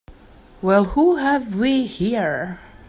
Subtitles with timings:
[0.63, 2.57] Well who have we here?